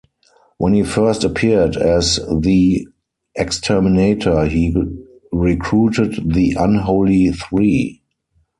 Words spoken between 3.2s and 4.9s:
Exterminator, he